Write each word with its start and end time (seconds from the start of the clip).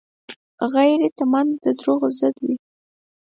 غیرتمند 0.73 1.51
د 1.63 1.65
دروغو 1.79 2.09
ضد 2.19 2.35
وي 2.45 2.55